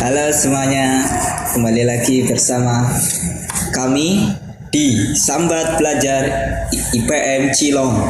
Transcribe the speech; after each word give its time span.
Halo 0.00 0.32
semuanya, 0.32 1.04
kembali 1.52 1.84
lagi 1.84 2.24
bersama 2.24 2.88
kami 3.76 4.32
di 4.72 5.12
Sambat 5.12 5.76
Belajar 5.76 6.24
IPM 6.72 7.52
Cilong. 7.52 8.00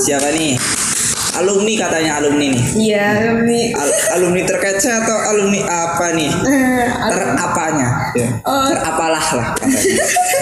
Siapa 0.00 0.32
nih? 0.32 0.56
Alumni 1.40 1.72
katanya 1.74 2.10
alumni 2.16 2.46
nih. 2.50 2.64
Iya, 2.76 3.06
kami 3.22 3.60
Al- 3.72 3.96
alumni 4.14 4.42
terkece 4.44 4.88
atau 4.94 5.16
alumni 5.26 5.60
apa 5.64 6.06
nih? 6.12 6.28
eh, 6.28 6.86
Terapanya? 7.08 7.88
Ya. 8.12 8.28
Oh. 8.42 8.66
Terapalah 8.66 9.26
lah 9.32 9.48
katanya. 9.54 9.80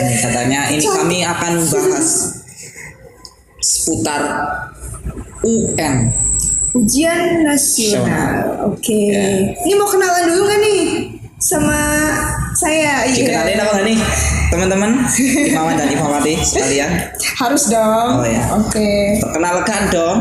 Ini 0.00 0.14
katanya 0.20 0.60
ini 0.68 0.84
kami 0.84 1.18
akan 1.22 1.52
bahas 1.64 2.08
seputar 3.58 4.22
UN. 5.40 5.96
ujian 6.70 7.42
nasional. 7.42 8.68
Oke. 8.68 9.10
Ya. 9.10 9.24
Ini 9.56 9.74
mau 9.74 9.88
kenalan 9.88 10.28
dulu 10.28 10.44
kan 10.46 10.58
nih 10.60 10.80
sama 11.36 11.78
saya? 12.52 13.02
Dikenalin 13.04 13.50
Iya. 13.50 13.60
apa 13.60 13.72
nggak 13.72 13.86
nih 13.88 13.98
teman-teman? 14.48 14.90
Imawan 15.48 15.74
dan 15.74 15.88
Imawati 15.88 16.34
sekalian. 16.38 16.90
Harus 17.34 17.66
dong. 17.66 18.08
Oh, 18.14 18.22
ya. 18.22 18.42
Oke. 18.54 19.18
Perkenalkan 19.18 19.90
dong. 19.90 20.16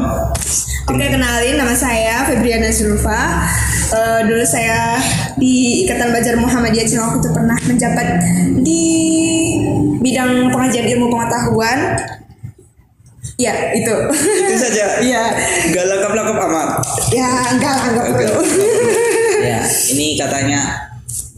Oke, 0.88 1.04
kenalin 1.12 1.60
nama 1.60 1.76
saya 1.76 2.24
Febriana 2.24 2.72
Zulfa. 2.72 3.44
Eh, 3.92 4.20
dulu 4.24 4.40
saya 4.48 4.96
di 5.36 5.84
Ikatan 5.84 6.16
Belajar 6.16 6.40
Muhammadiyah 6.40 6.88
Cilangkap 6.88 7.20
itu 7.20 7.30
pernah 7.36 7.58
menjabat 7.60 8.08
di 8.64 8.84
bidang 10.00 10.48
pengajian 10.48 10.88
ilmu 10.96 11.12
pengetahuan. 11.12 11.80
Ya, 13.36 13.76
itu. 13.76 13.96
Itu 14.16 14.56
saja. 14.56 14.86
Iya. 15.08 15.24
Gak 15.76 15.86
lengkap-lengkap 15.92 16.38
amat. 16.48 16.70
ya, 17.12 17.30
enggak 17.52 17.76
Oke. 17.92 18.24
perlu. 18.24 18.42
ya, 19.44 19.60
ini 19.92 20.16
katanya 20.16 20.88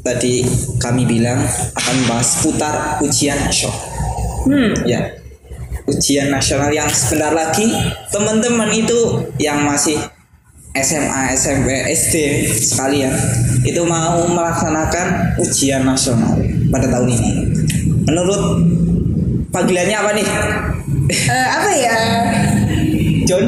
tadi 0.05 0.45
kami 0.77 1.09
bilang 1.09 1.41
akan 1.73 1.97
bahas 2.05 2.37
putar 2.45 3.01
ujian 3.01 3.41
nasional. 3.41 3.81
Hmm. 4.45 4.77
Ya. 4.85 5.09
Ujian 5.89 6.29
nasional 6.29 6.69
yang 6.69 6.85
sebentar 6.85 7.33
lagi 7.33 7.65
teman-teman 8.13 8.69
itu 8.69 9.25
yang 9.41 9.65
masih 9.65 9.97
SMA, 10.77 11.33
SMP, 11.33 11.67
SD 11.89 12.45
sekalian 12.53 13.09
itu 13.65 13.81
mau 13.83 14.21
melaksanakan 14.29 15.35
ujian 15.41 15.81
nasional 15.81 16.37
pada 16.69 16.85
tahun 16.93 17.09
ini. 17.09 17.31
Menurut 18.05 18.41
panggilannya 19.49 19.97
apa 19.97 20.11
nih? 20.13 20.27
Eh, 21.09 21.47
apa 21.57 21.69
ya? 21.73 21.95
John? 23.25 23.43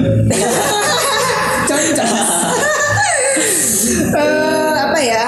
John 1.70 1.84
John. 1.94 2.10
Eh, 4.12 4.74
apa 4.76 5.00
ya? 5.00 5.24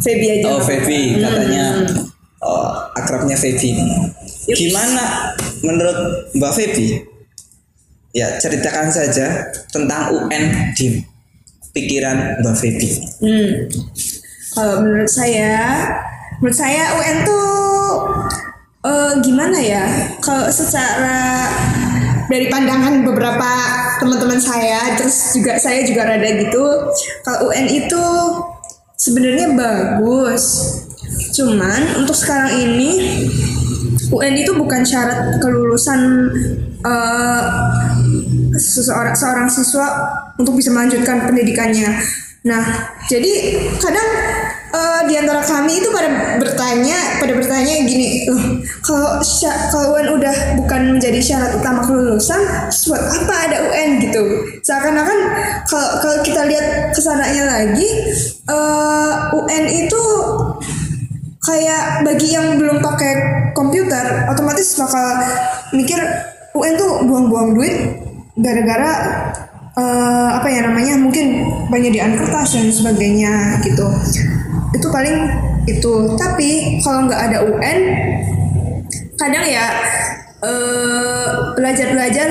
Feby 0.00 0.40
aja. 0.40 0.56
Oh, 0.56 0.60
Feby 0.60 1.20
apa-apa. 1.20 1.24
katanya. 1.28 1.64
Hmm. 1.84 2.15
Oh, 2.44 2.68
akrabnya 2.92 3.36
Feby. 3.36 3.72
Gimana 4.52 5.32
menurut 5.64 6.30
Mbak 6.36 6.52
Feby? 6.52 6.86
Ya, 8.12 8.36
ceritakan 8.40 8.88
saja 8.92 9.52
tentang 9.72 10.12
UN 10.12 10.72
di 10.76 11.00
pikiran 11.72 12.40
Mbak 12.44 12.56
Feby. 12.56 12.90
Hmm. 13.24 13.52
Kalau 14.56 14.80
menurut 14.84 15.08
saya, 15.08 15.84
menurut 16.40 16.56
saya 16.56 16.96
UN 16.96 17.18
tuh 17.24 17.48
eh, 18.84 19.12
gimana 19.24 19.58
ya? 19.60 19.84
Kalau 20.20 20.48
secara 20.48 21.48
dari 22.26 22.48
pandangan 22.52 23.04
beberapa 23.04 23.50
teman-teman 24.00 24.40
saya, 24.40 24.96
terus 24.98 25.36
juga 25.36 25.56
saya 25.56 25.84
juga 25.88 26.04
rada 26.04 26.30
gitu. 26.36 26.64
Kalau 27.24 27.52
UN 27.52 27.66
itu 27.68 28.04
sebenarnya 28.96 29.56
bagus. 29.56 30.44
Cuman 31.36 32.00
untuk 32.00 32.16
sekarang 32.16 32.52
ini 32.56 32.90
UN 34.10 34.34
itu 34.38 34.54
bukan 34.54 34.86
syarat 34.86 35.42
kelulusan 35.42 36.00
eh, 36.80 37.44
seseorang 38.56 39.16
seorang 39.16 39.48
siswa 39.50 39.86
untuk 40.38 40.54
bisa 40.56 40.70
melanjutkan 40.70 41.26
pendidikannya. 41.26 41.90
Nah, 42.46 42.62
jadi 43.10 43.58
kadang 43.82 44.08
eh, 44.70 45.00
di 45.10 45.14
antara 45.18 45.42
kami 45.42 45.82
itu 45.82 45.90
pada 45.90 46.38
bertanya, 46.38 47.18
pada 47.18 47.34
bertanya 47.34 47.74
gini, 47.82 48.30
loh, 48.30 48.62
kalau 48.86 49.18
kalau 49.74 49.98
UN 49.98 50.14
udah 50.14 50.34
bukan 50.62 50.80
menjadi 50.94 51.18
syarat 51.18 51.58
utama 51.58 51.82
kelulusan, 51.82 52.38
buat 52.86 53.02
apa 53.02 53.34
ada 53.50 53.56
UN 53.66 53.98
gitu? 53.98 54.22
Seakan-akan 54.62 55.18
kalau 55.66 55.90
kalau 55.98 56.16
kita 56.22 56.46
lihat 56.46 56.94
ke 56.94 57.00
sananya 57.02 57.44
lagi, 57.50 57.88
eh, 58.46 59.12
UN 59.34 59.64
itu 59.66 60.02
kayak 61.46 62.02
bagi 62.02 62.34
yang 62.34 62.58
belum 62.58 62.82
pakai 62.82 63.14
komputer 63.54 64.26
otomatis 64.26 64.74
bakal 64.74 65.06
mikir 65.70 65.98
UN 66.56 66.74
tuh 66.74 67.06
buang-buang 67.06 67.54
duit 67.54 68.02
gara-gara 68.34 68.92
eh, 69.76 70.28
apa 70.34 70.48
ya 70.50 70.60
namanya 70.66 70.98
mungkin 70.98 71.46
penyediaan 71.70 72.18
kertas 72.18 72.58
dan 72.58 72.68
sebagainya 72.72 73.62
gitu. 73.62 73.86
Itu 74.74 74.88
paling 74.90 75.16
itu. 75.70 75.92
Tapi 76.18 76.80
kalau 76.82 77.06
nggak 77.06 77.22
ada 77.30 77.38
UN 77.46 77.78
kadang 79.16 79.44
ya 79.46 79.66
eh, 80.42 81.28
belajar-belajar 81.54 82.28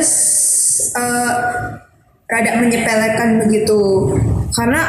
eh, 0.94 1.34
rada 2.26 2.52
menyepelekan 2.58 3.30
begitu. 3.46 3.82
Karena 4.53 4.82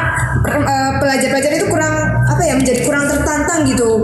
eh, 0.49 0.93
pelajar-pelajar 1.01 1.53
itu 1.53 1.67
kurang 1.69 1.95
apa 2.27 2.43
ya 2.43 2.55
menjadi 2.57 2.81
kurang 2.85 3.05
tertantang 3.09 3.69
gitu 3.69 3.96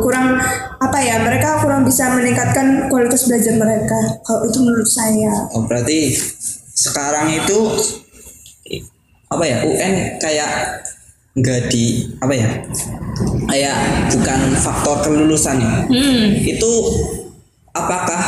bisa 1.92 2.08
meningkatkan 2.16 2.88
kualitas 2.88 3.28
belajar 3.28 3.52
mereka. 3.60 4.16
Kalau 4.24 4.48
itu 4.48 4.64
menurut 4.64 4.88
saya. 4.88 5.28
Oh, 5.52 5.68
berarti 5.68 6.16
sekarang 6.72 7.36
itu 7.36 7.58
apa 9.28 9.44
ya 9.44 9.60
UN 9.60 10.16
kayak 10.16 10.80
nggak 11.36 11.68
di 11.68 12.08
apa 12.16 12.32
ya 12.32 12.48
kayak 13.44 13.76
bukan 14.08 14.40
faktor 14.56 14.96
kelulusan 15.04 15.60
ya? 15.60 15.74
Hmm. 15.84 16.32
itu 16.40 16.72
apakah 17.76 18.24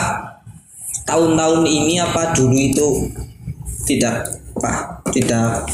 tahun-tahun 1.09 1.65
ini 1.65 2.05
apa 2.05 2.37
dulu 2.37 2.57
itu 2.57 3.09
tidak 3.89 4.29
apa 4.61 5.01
tidak 5.09 5.65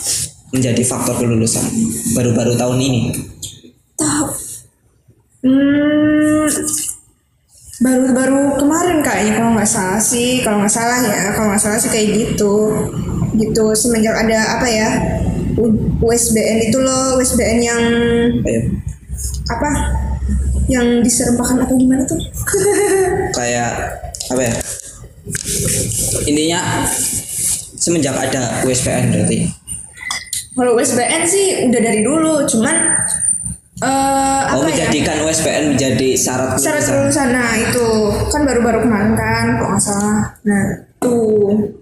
menjadi 0.55 0.83
faktor 0.87 1.19
kelulusan 1.19 1.67
baru-baru 2.15 2.55
tahun 2.55 2.79
ini? 2.79 3.03
Tahu 3.99 4.27
hmm, 5.43 6.47
baru-baru 7.81 8.61
kemarin 8.61 9.01
kayaknya 9.01 9.33
kalau 9.41 9.51
nggak 9.57 9.71
salah 9.71 10.01
sih. 10.01 10.45
Kalau 10.45 10.61
nggak 10.61 10.73
salah 10.73 11.01
ya 11.01 11.33
kalau 11.33 11.49
nggak 11.53 11.63
salah 11.65 11.79
sih 11.81 11.91
kayak 11.91 12.09
gitu. 12.13 12.55
Gitu 13.41 13.65
semenjak 13.73 14.15
ada 14.15 14.61
apa 14.61 14.67
ya 14.69 14.89
USBN 16.01 16.59
itu 16.71 16.79
loh 16.81 17.17
USBN 17.21 17.59
yang 17.61 17.83
kayak 18.45 18.65
apa 19.51 19.71
yang 20.71 21.03
diserempakan 21.03 21.67
apa 21.67 21.73
gimana 21.75 22.03
tuh? 22.07 22.21
Kayak 23.37 23.99
apa 24.31 24.43
ya 24.47 24.55
intinya 26.31 26.87
semenjak 27.81 28.15
ada 28.15 28.63
USBN 28.63 29.11
berarti. 29.11 29.51
Kalau 30.55 30.79
USBN 30.79 31.23
sih 31.27 31.47
udah 31.67 31.81
dari 31.81 32.01
dulu 32.07 32.47
cuman 32.47 32.77
eh 33.81 34.43
oh 34.53 34.61
apa 34.61 34.67
ya? 34.69 34.89
Menjadikan 34.89 35.17
USBN 35.25 35.65
menjadi 35.77 36.09
syarat 36.17 36.61
syarat 36.61 36.85
kelulusan. 36.85 37.29
nah 37.33 37.57
itu. 37.57 37.89
Kan 38.29 38.45
baru-baru 38.45 38.85
kemarin 38.85 39.13
kan 39.17 39.57
kalau 39.57 39.71
nggak 39.73 39.83
salah. 39.83 40.21
Nah 40.45 40.65
tuh 41.01 41.81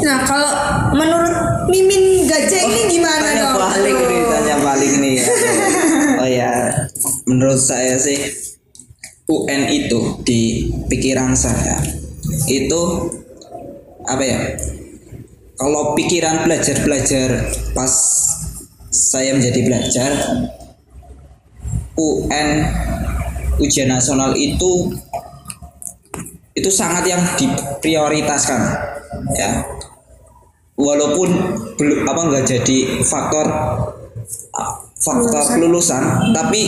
nah 0.00 0.24
kalau 0.24 0.48
menurut 0.96 1.34
Mimin 1.68 2.24
Gajah 2.24 2.62
ini 2.64 2.82
gimana 2.88 3.20
tanya 3.20 3.42
dong? 3.52 3.60
Balik 3.60 3.98
nih 4.00 4.20
tanya 4.30 4.56
balik 4.64 4.92
nih 4.96 5.16
oh 6.22 6.28
ya 6.30 6.52
menurut 7.28 7.60
saya 7.60 8.00
sih 8.00 8.16
UN 9.28 9.68
itu 9.68 10.24
di 10.24 10.72
pikiran 10.88 11.36
saya 11.36 11.80
itu 12.48 12.82
apa 14.04 14.24
ya? 14.24 14.40
Kalau 15.54 15.94
pikiran 15.94 16.44
belajar-belajar 16.44 17.54
pas 17.72 17.92
saya 18.90 19.38
menjadi 19.38 19.60
belajar 19.64 20.10
UN 21.94 22.48
ujian 23.62 23.86
nasional 23.90 24.34
itu 24.34 24.90
itu 26.54 26.70
sangat 26.70 27.06
yang 27.06 27.22
diprioritaskan 27.34 28.60
ya. 29.34 29.50
Walaupun 30.74 31.28
belum 31.78 32.02
apa 32.02 32.20
nggak 32.30 32.44
jadi 32.50 32.78
faktor 33.06 33.46
faktor 34.98 35.42
kelulusan. 35.54 36.34
tapi 36.34 36.62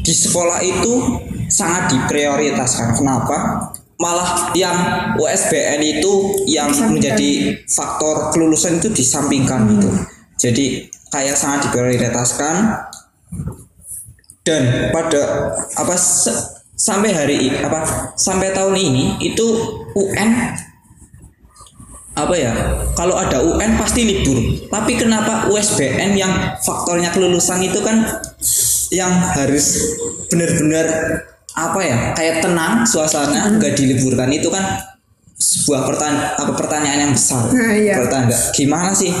di 0.00 0.14
sekolah 0.14 0.64
itu 0.64 1.20
sangat 1.52 1.92
diprioritaskan. 1.92 2.96
Kenapa? 2.96 3.68
Malah 3.98 4.54
yang 4.54 4.76
USBN 5.18 5.82
itu 5.82 6.12
yang 6.46 6.70
menjadi 6.70 7.60
faktor 7.66 8.30
kelulusan 8.30 8.78
itu 8.78 8.88
disampingkan 8.94 9.66
gitu. 9.74 9.90
Jadi 10.38 10.86
kayak 11.10 11.34
sangat 11.34 11.68
diprioritaskan 11.68 12.54
dan 14.48 14.88
pada 14.88 15.52
apa 15.76 15.94
sampai 16.72 17.12
hari 17.12 17.36
ini 17.52 17.58
apa 17.60 17.84
sampai 18.16 18.56
tahun 18.56 18.80
ini 18.80 19.04
itu 19.20 19.44
UN 19.92 20.56
apa 22.16 22.34
ya 22.34 22.50
kalau 22.98 23.14
ada 23.14 23.44
UN 23.44 23.78
pasti 23.78 24.02
libur. 24.02 24.40
Tapi 24.66 24.98
kenapa 24.98 25.46
USBN 25.52 26.18
yang 26.18 26.32
faktornya 26.58 27.14
kelulusan 27.14 27.62
itu 27.62 27.78
kan 27.84 28.02
yang 28.90 29.12
harus 29.36 29.94
benar-benar 30.32 30.86
apa 31.54 31.80
ya 31.82 31.98
kayak 32.16 32.42
tenang 32.42 32.82
suasana 32.88 33.52
nggak 33.58 33.74
diliburkan 33.78 34.30
itu 34.34 34.50
kan 34.50 34.82
sebuah 35.38 35.86
pertanyaan 35.86 36.34
apa 36.34 36.52
pertanyaan 36.58 37.00
yang 37.06 37.12
besar. 37.14 37.46
Nah, 37.54 37.70
iya. 37.78 37.94
pertanyaan 38.02 38.50
gimana 38.50 38.90
sih 38.90 39.14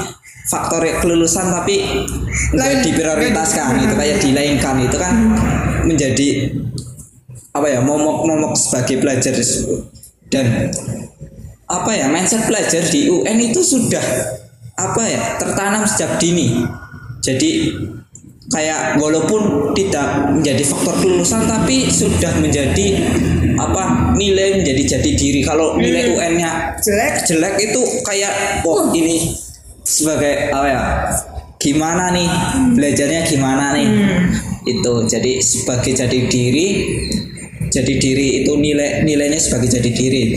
faktor 0.48 0.80
kelulusan 1.04 1.52
tapi 1.52 2.08
nggak 2.56 2.80
diprioritaskan 2.80 3.84
itu 3.84 3.94
kayak 3.94 4.18
dilainkan 4.24 4.76
itu 4.80 4.96
kan 4.96 5.14
menjadi 5.84 6.56
apa 7.52 7.66
ya 7.68 7.80
momok 7.84 8.24
momok 8.24 8.52
sebagai 8.56 9.00
pelajar 9.04 9.36
dan 10.32 10.72
apa 11.68 11.90
ya 11.92 12.08
mindset 12.08 12.48
pelajar 12.48 12.80
di 12.88 13.12
UN 13.12 13.38
itu 13.44 13.60
sudah 13.60 14.00
apa 14.78 15.02
ya 15.04 15.20
tertanam 15.36 15.84
sejak 15.84 16.16
dini. 16.16 16.64
Jadi 17.20 17.74
kayak 18.48 18.96
walaupun 18.96 19.74
tidak 19.76 20.32
menjadi 20.32 20.64
faktor 20.64 20.96
kelulusan 21.04 21.44
tapi 21.44 21.92
sudah 21.92 22.40
menjadi 22.40 23.04
apa 23.58 24.14
nilai 24.16 24.62
menjadi 24.62 24.96
jadi 24.96 25.10
diri. 25.12 25.40
Kalau 25.44 25.76
nilai 25.76 26.14
UN-nya 26.14 26.80
jelek. 26.80 27.26
jelek 27.26 27.54
itu 27.68 27.80
kayak 28.06 28.64
wah. 28.64 28.88
ini 28.94 29.47
sebagai 29.88 30.52
apa 30.52 30.66
ya 30.68 30.82
gimana 31.56 32.12
nih? 32.12 32.28
Belajarnya 32.76 33.22
gimana 33.24 33.72
nih? 33.72 33.88
Itu 34.68 35.08
jadi 35.08 35.40
sebagai 35.40 35.96
jadi 35.96 36.18
diri 36.28 36.68
jadi 37.68 37.94
diri 38.00 38.44
itu 38.44 38.52
nilai 38.56 39.04
nilainya 39.04 39.40
sebagai 39.40 39.72
jadi 39.72 39.90
diri. 39.92 40.36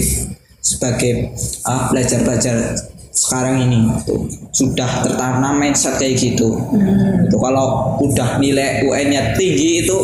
Sebagai 0.62 1.36
ah, 1.68 1.90
belajar-belajar 1.90 2.78
sekarang 3.12 3.68
ini 3.68 3.92
tuh, 4.08 4.24
sudah 4.56 5.04
tertanam 5.04 5.60
mindset 5.60 6.00
kayak 6.00 6.16
gitu. 6.16 6.56
Itu 7.28 7.38
kalau 7.38 8.00
udah 8.00 8.40
nilai 8.40 8.88
UN-nya 8.88 9.36
tinggi 9.36 9.84
itu 9.84 9.98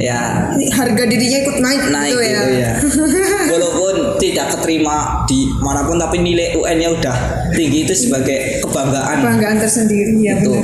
ya 0.00 0.48
harga 0.72 1.04
dirinya 1.04 1.38
ikut 1.44 1.56
naik, 1.60 1.82
naik 1.92 2.14
gitu 2.14 2.22
gitu 2.24 2.50
ya. 2.56 2.72
keterima 4.70 5.26
di 5.26 5.50
mana 5.58 5.82
pun 5.82 5.98
tapi 5.98 6.22
nilai 6.22 6.54
UN-nya 6.54 6.94
udah 6.94 7.16
tinggi 7.50 7.82
itu 7.82 8.06
sebagai 8.06 8.62
kebanggaan. 8.62 9.18
Kebanggaan 9.18 9.58
tersendiri 9.58 10.14
ya 10.22 10.38
Itu. 10.38 10.54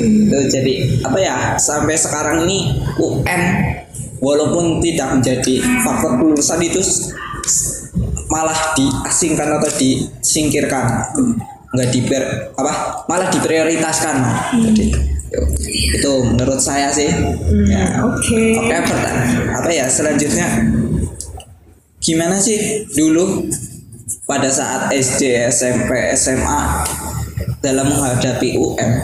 Itu 0.00 0.38
jadi 0.48 1.04
apa 1.04 1.18
ya 1.20 1.36
sampai 1.60 2.00
sekarang 2.00 2.48
ini 2.48 2.80
UN 2.96 3.42
walaupun 4.24 4.80
tidak 4.80 5.20
menjadi 5.20 5.60
faktor 5.84 6.16
kelulusan 6.16 6.64
itu 6.64 6.80
malah 8.32 8.56
diasingkan 8.72 9.60
atau 9.60 9.68
disingkirkan. 9.76 11.12
Nggak 11.76 11.88
diper 11.92 12.22
apa 12.56 13.04
malah 13.04 13.28
diprioritaskan. 13.28 14.16
Jadi 14.64 14.96
itu 15.92 16.12
menurut 16.24 16.56
saya 16.56 16.88
sih. 16.88 17.12
Ya. 17.68 18.00
Oke. 18.00 18.56
Oke, 18.56 18.76
pertanyaan 18.80 19.60
apa 19.60 19.68
ya 19.68 19.84
selanjutnya 19.92 20.48
gimana 22.10 22.42
sih 22.42 22.90
dulu 22.90 23.46
pada 24.26 24.50
saat 24.50 24.90
SD, 24.90 25.46
SMP, 25.46 26.10
SMA 26.18 26.82
dalam 27.62 27.86
menghadapi 27.86 28.58
UN 28.58 28.98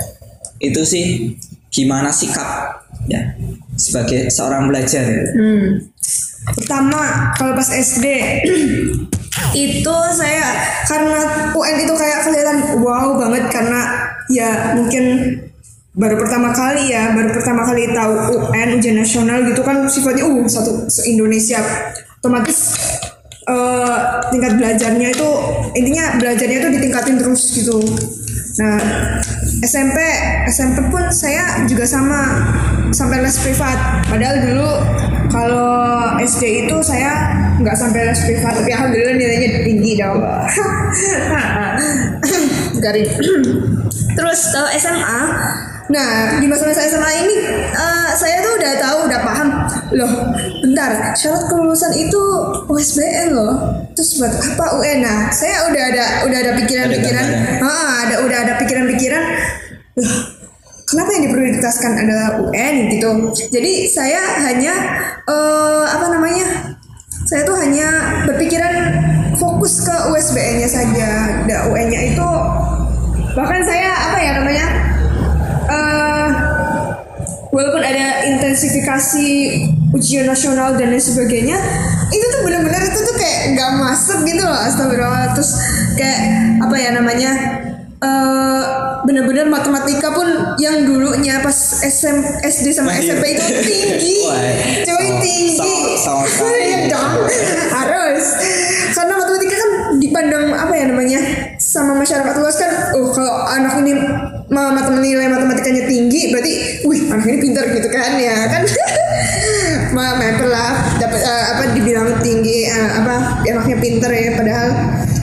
itu 0.58 0.82
sih 0.82 1.38
gimana 1.70 2.11
sikap 2.11 2.82
ya 3.06 3.38
sebagai 3.79 4.26
seorang 4.26 4.67
belajar 4.67 5.06
Hmm. 5.38 5.87
Pertama 6.47 7.35
kalau 7.35 7.58
pas 7.58 7.70
SD 7.75 8.06
itu 9.67 9.97
saya 10.14 10.47
karena 10.87 11.50
UN 11.55 11.76
itu 11.82 11.94
kayak 11.94 12.23
kelihatan 12.23 12.58
wow 12.82 13.19
banget 13.19 13.50
karena 13.50 13.81
ya 14.31 14.75
mungkin 14.79 15.05
baru 15.97 16.23
pertama 16.23 16.55
kali 16.55 16.94
ya 16.94 17.11
baru 17.19 17.35
pertama 17.35 17.67
kali 17.67 17.91
tahu 17.91 18.12
UN 18.47 18.79
ujian 18.79 18.94
nasional 18.94 19.43
gitu 19.43 19.62
kan 19.67 19.91
sifatnya 19.91 20.23
uh 20.23 20.47
satu 20.47 20.87
Indonesia 21.08 21.58
otomatis 22.26 22.58
eh, 23.46 23.96
tingkat 24.34 24.58
belajarnya 24.58 25.08
itu 25.14 25.28
intinya 25.78 26.19
belajarnya 26.19 26.58
itu 26.58 26.69
ditingkatin 26.75 27.17
terus 27.23 27.55
gitu. 27.55 27.78
Nah 28.58 28.82
SMP 29.62 29.94
SMP 30.50 30.90
pun 30.90 31.06
saya 31.14 31.62
juga 31.70 31.87
sama 31.87 32.50
sampai 32.90 33.23
les 33.23 33.38
privat. 33.38 34.02
Padahal 34.11 34.43
dulu 34.43 34.70
kalau 35.31 35.70
SD 36.19 36.67
itu 36.67 36.76
saya 36.82 37.31
nggak 37.62 37.78
sampai 37.78 38.11
les 38.11 38.20
privat 38.26 38.58
tapi 38.58 38.75
alhamdulillah 38.75 39.14
nilainya 39.14 39.62
tinggi 39.62 40.02
dong. 40.02 40.19
Garing. 42.82 43.11
Terus 44.17 44.40
kalau 44.50 44.70
SMA 44.75 45.20
nah 45.87 46.38
di 46.43 46.47
masa-masa 46.50 46.83
SMA 46.91 47.11
ini 47.27 47.37
eh, 47.71 48.11
saya 48.19 48.43
tuh 48.43 48.53
udah 48.59 48.73
tahu 48.81 48.99
udah 49.06 49.21
paham. 49.23 49.49
Loh 49.94 50.12
bentar. 50.65 51.15
Syarat 51.15 51.47
kelulusan 51.47 51.93
itu 51.94 52.23
USBN 52.67 53.37
loh. 53.37 53.55
Terus 53.94 54.19
buat 54.19 54.35
apa 54.35 54.83
UN 54.83 55.05
nah 55.05 55.31
saya 55.31 55.71
udah 55.71 55.83
ada 55.94 56.05
udah 56.27 56.38
ada 56.43 56.53
pikiran-pikiran. 56.59 57.27
Ah, 57.62 58.09
ada 58.09 58.17
udah 58.27 58.38
ada 58.44 58.53
pikiran-pikiran. 58.59 59.23
Loh 60.00 60.37
kenapa 60.87 61.11
yang 61.19 61.23
diprioritaskan 61.29 61.93
adalah 62.06 62.29
UN 62.47 62.75
gitu? 62.94 63.11
Jadi 63.50 63.91
saya 63.91 64.23
hanya 64.47 64.75
eh, 65.27 65.85
apa 65.87 66.06
namanya? 66.15 66.47
Saya 67.27 67.43
tuh 67.43 67.59
hanya 67.59 68.23
berpikiran 68.23 68.75
fokus 69.35 69.82
ke 69.82 69.97
USBN-nya 70.15 70.69
saja. 70.71 71.11
Dan 71.44 71.59
UN-nya 71.75 72.00
itu 72.15 72.29
bahkan 73.37 73.61
saya 73.67 73.93
apa 73.93 74.19
ya 74.23 74.31
namanya 74.41 74.67
walaupun 77.56 77.81
ada 77.81 78.29
intensifikasi 78.29 79.29
ujian 79.96 80.29
nasional 80.29 80.77
dan 80.77 80.93
lain 80.93 81.01
sebagainya 81.01 81.56
itu 82.13 82.25
tuh 82.29 82.41
benar-benar 82.44 82.84
itu 82.84 83.01
tuh 83.01 83.17
kayak 83.17 83.56
nggak 83.56 83.70
masuk 83.81 84.19
gitu 84.29 84.44
loh 84.44 84.60
astagfirullah. 84.60 85.32
Terus 85.32 85.51
kayak 85.96 86.20
apa 86.60 86.77
ya 86.77 86.91
namanya 86.93 87.31
eh 87.96 88.62
benar-benar 89.03 89.46
matematika 89.46 90.10
pun 90.10 90.26
yang 90.56 90.84
dulunya 90.84 91.41
pas 91.41 91.55
SM, 91.81 92.17
SD 92.43 92.69
sama 92.70 92.93
Masih- 92.93 93.08
SMP 93.08 93.24
itu 93.32 93.43
tinggi. 93.56 94.15
Wah, 94.26 94.36
cuy 94.84 95.06
tinggi. 95.19 95.55
sama- 95.96 96.26
sama. 96.26 96.50
Iya 96.67 96.79
dong. 96.86 97.10
Harus. 97.70 98.26
Karena 98.93 99.15
matematika 99.15 99.55
kan 99.55 99.70
dipandang 99.96 100.44
apa 100.50 100.72
ya 100.72 100.84
namanya 100.86 101.20
sama 101.56 101.93
masyarakat 101.94 102.34
luas 102.36 102.56
kan 102.56 102.70
oh 102.93 103.08
kalau 103.10 103.32
anak 103.46 103.81
ini 103.81 103.93
ma- 104.46 104.72
matem 104.72 104.98
nilai 104.98 105.26
matematikanya 105.26 105.84
tinggi 105.84 106.31
berarti 106.31 106.53
wih 106.84 107.00
anak 107.08 107.24
ini 107.24 107.38
pintar 107.41 107.65
gitu 107.70 107.88
kan 107.88 108.12
ya 108.17 108.36
kan? 108.46 108.62
Ma 109.96 110.12
mepet 110.15 110.44
lah 110.44 110.72
dapat 110.98 111.17
eh, 111.19 111.44
apa 111.55 111.62
dibilang 111.72 112.20
tinggi 112.20 112.69
eh, 112.69 112.91
apa 112.94 113.41
anaknya 113.43 113.76
pintar 113.79 114.10
ya 114.10 114.36
padahal 114.36 114.69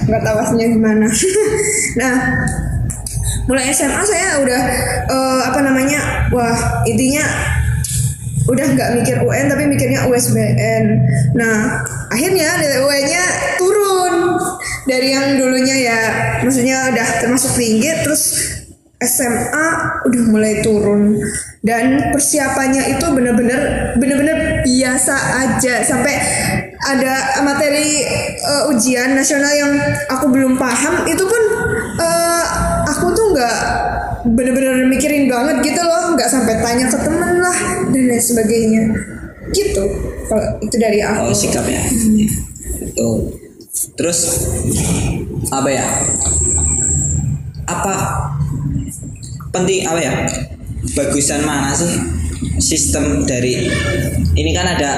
nggak 0.08 0.22
tahu 0.24 0.38
aslinya 0.40 0.68
gimana. 0.74 1.08
Nah 2.00 2.16
mulai 3.46 3.70
SMA 3.76 4.02
saya 4.08 4.40
udah 4.42 4.62
eh, 5.10 5.42
apa 5.46 5.60
namanya 5.62 6.32
wah 6.32 6.82
intinya 6.88 7.22
udah 8.44 8.66
nggak 8.76 8.90
mikir 9.00 9.16
UN 9.24 9.46
tapi 9.48 9.64
mikirnya 9.68 10.08
USBN. 10.08 10.84
Nah 11.36 11.84
akhirnya 12.12 12.60
nilai 12.60 12.80
UN-nya 12.84 13.24
turun. 13.60 14.16
Dari 14.84 15.16
yang 15.16 15.40
dulunya 15.40 15.76
ya 15.80 16.00
maksudnya 16.44 16.92
udah 16.92 17.08
termasuk 17.24 17.56
tinggi 17.56 17.88
terus 18.04 18.24
SMA 19.00 19.68
udah 20.08 20.22
mulai 20.28 20.60
turun. 20.60 21.16
Dan 21.64 22.12
persiapannya 22.12 23.00
itu 23.00 23.06
bener-bener 23.16 23.60
bener-bener 23.96 24.68
biasa 24.68 25.16
aja. 25.48 25.80
Sampai 25.88 26.16
ada 26.84 27.44
materi 27.44 28.04
eh, 28.38 28.72
ujian 28.72 29.16
nasional 29.16 29.54
yang 29.56 29.74
aku 30.12 30.28
belum 30.30 30.60
paham 30.60 31.08
itu 31.08 31.24
pun 31.24 31.44
eh, 32.00 32.46
aku 32.92 33.16
tuh 33.16 33.26
nggak 33.32 33.58
bener-bener 34.34 34.88
mikirin 34.88 35.28
banget 35.28 35.64
gitu 35.64 35.82
loh. 35.84 36.16
Nggak 36.16 36.30
sampai 36.30 36.60
tanya 36.64 36.86
ke 36.88 36.98
temen 37.00 37.34
lah 37.42 37.58
dan 37.92 38.04
lain 38.08 38.24
sebagainya. 38.24 38.84
Gitu. 39.54 39.84
Kalau 40.30 40.46
itu 40.64 40.76
dari 40.80 41.00
aku. 41.04 41.30
Oh 41.30 41.36
sikapnya. 41.36 41.82
Itu. 42.80 43.10
Terus 43.98 44.20
apa 45.50 45.70
ya? 45.70 45.86
Apa 47.68 47.94
penting 49.52 49.86
apa 49.88 50.00
ya? 50.00 50.14
Bagusan 50.94 51.48
mana 51.48 51.72
sih 51.72 51.90
sistem 52.60 53.24
dari 53.24 53.72
ini 54.36 54.52
kan 54.52 54.68
ada 54.68 54.92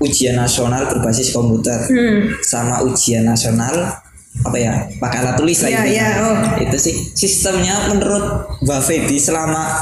ujian 0.00 0.34
nasional 0.34 0.88
berbasis 0.88 1.30
komputer 1.30 1.76
Hmm. 1.86 2.32
sama 2.40 2.80
ujian 2.82 3.22
nasional 3.22 4.00
apa 4.40 4.56
ya 4.56 4.70
pakai 4.96 5.20
alat 5.20 5.34
tulis 5.34 5.58
lah 5.58 5.68
Iya, 5.68 5.78
intinya. 5.80 6.06
iya, 6.06 6.08
oh. 6.22 6.36
itu 6.62 6.76
sih 6.78 6.94
sistemnya 7.12 7.74
menurut 7.86 8.24
Mbak 8.62 8.80
Feby 8.80 9.18
selama 9.18 9.74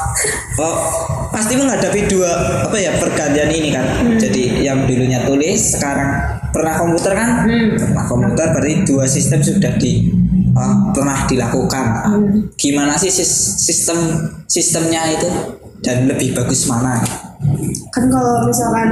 oh, 0.57 0.77
pasti 1.29 1.53
menghadapi 1.55 2.09
dua 2.09 2.33
apa 2.65 2.75
ya 2.75 2.97
pergantian 2.97 3.47
ini 3.49 3.69
kan 3.69 3.87
Hmm. 3.87 4.17
jadi 4.17 4.65
yang 4.65 4.85
dulunya 4.85 5.23
tulis 5.23 5.77
sekarang 5.77 6.11
pernah 6.51 6.75
komputer 6.75 7.13
kan 7.13 7.45
Hmm. 7.45 7.77
pernah 7.77 8.05
komputer 8.05 8.47
berarti 8.51 8.75
dua 8.83 9.05
sistem 9.05 9.39
sudah 9.39 9.77
di 9.77 10.11
oh, 10.51 10.75
pernah 10.91 11.29
dilakukan 11.29 11.87
Hmm. 12.03 12.49
gimana 12.57 12.97
sih 12.97 13.13
sis- 13.13 13.61
sistem 13.61 14.01
sistemnya 14.49 15.13
itu 15.13 15.29
dan 15.79 16.09
lebih 16.09 16.33
bagus 16.33 16.67
mana 16.67 16.99
kan 17.93 18.05
kalau 18.09 18.43
misalkan 18.43 18.89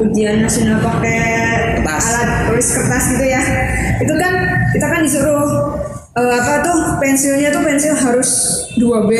ujian 0.00 0.40
nasional 0.40 0.80
pakai 0.80 1.20
Kertas. 1.76 2.04
alat 2.10 2.28
tulis 2.46 2.68
kertas 2.70 3.04
gitu 3.10 3.24
ya 3.26 3.42
itu 3.98 4.14
kan 4.14 4.32
kita 4.70 4.86
kan 4.86 5.00
disuruh 5.00 5.46
eh, 6.12 6.32
apa 6.34 6.54
tuh 6.60 6.78
pensilnya 6.96 7.48
tuh 7.48 7.60
pensil 7.60 7.92
harus 7.92 8.30
2B 8.74 9.10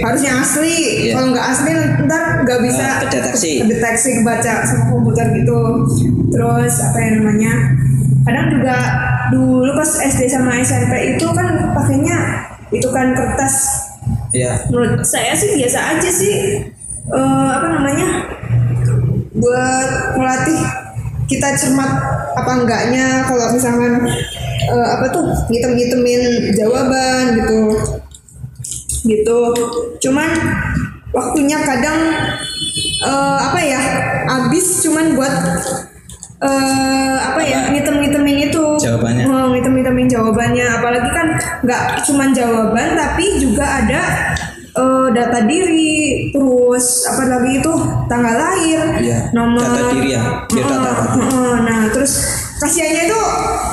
harus 0.00 0.20
yang 0.20 0.38
asli 0.38 0.76
Iya. 1.04 1.12
kalau 1.14 1.28
nggak 1.30 1.46
asli 1.46 1.70
ntar 2.04 2.22
nggak 2.42 2.58
bisa 2.62 2.82
Nggak 2.82 2.98
kedeteksi. 3.06 3.52
kedeteksi 3.62 4.08
kebaca 4.18 4.52
sama 4.64 4.84
komputer 4.88 5.26
gitu 5.34 5.60
terus 6.28 6.74
apa 6.82 6.98
yang 6.98 7.12
namanya 7.20 7.52
kadang 8.22 8.48
juga 8.50 8.76
dulu 9.28 9.70
pas 9.74 9.90
SD 9.98 10.26
sama 10.26 10.56
SMP 10.58 10.92
itu 11.14 11.26
kan 11.28 11.46
pakainya 11.72 12.16
itu 12.68 12.88
kan 12.88 13.12
kertas 13.12 13.54
ya 14.30 14.60
menurut 14.68 15.00
saya 15.02 15.32
sih 15.32 15.56
biasa 15.56 15.78
aja 15.94 16.10
sih 16.10 16.36
Eh, 17.08 17.16
apa 17.48 17.72
namanya 17.72 18.04
buat 19.38 20.18
melatih 20.18 20.60
kita 21.28 21.48
cermat 21.54 21.90
apa 22.34 22.52
enggaknya 22.64 23.28
kalau 23.28 23.52
misalkan 23.52 24.00
eh, 24.68 24.88
apa 24.88 25.06
tuh 25.12 25.28
ngitem-ngitemin 25.52 26.52
jawaban 26.56 27.36
gitu. 27.36 27.60
Gitu. 29.04 29.40
Cuman 30.02 30.30
waktunya 31.12 31.58
kadang 31.62 32.00
eh, 33.04 33.38
apa 33.38 33.60
ya 33.60 33.80
habis 34.28 34.88
cuman 34.88 35.14
buat 35.14 35.34
eh, 36.40 37.16
apa 37.20 37.40
ya 37.44 37.76
ngitem-ngitemin 37.76 38.48
itu. 38.48 38.64
Jawabannya. 38.80 39.24
Oh, 39.28 39.52
ngitem-ngitemin 39.52 40.08
jawabannya. 40.08 40.66
Apalagi 40.80 41.10
kan 41.12 41.28
nggak 41.60 41.82
cuman 42.08 42.32
jawaban 42.32 42.96
tapi 42.96 43.36
juga 43.36 43.84
ada 43.84 44.32
eh, 44.70 45.08
data 45.10 45.38
diri 45.44 45.96
terus 46.30 46.86
apa 47.06 47.22
lagi 47.24 47.58
itu 47.58 47.72
tanggal 48.06 48.34
lahir 48.34 48.80
Iya, 48.98 49.18
nomor 49.32 49.62
data 49.62 49.82
diri 49.92 50.08
ya, 50.12 50.22
biodata 50.46 50.74
Heeh, 50.74 50.94
tadi. 50.94 51.20
heeh. 51.22 51.54
nah 51.62 51.80
terus 51.88 52.12
kasihannya 52.58 53.02
itu 53.06 53.20